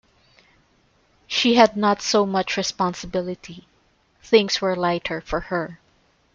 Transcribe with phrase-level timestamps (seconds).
[1.27, 3.67] She had not so much responsibility;
[4.23, 5.79] things were lighter for her.